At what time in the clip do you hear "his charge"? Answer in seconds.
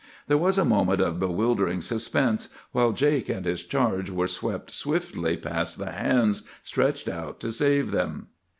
3.45-4.09